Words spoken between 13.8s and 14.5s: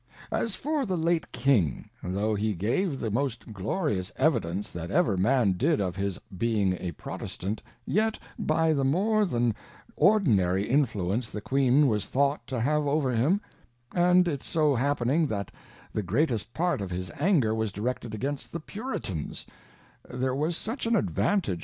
and it